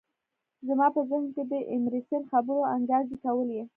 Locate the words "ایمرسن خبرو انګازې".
1.71-3.15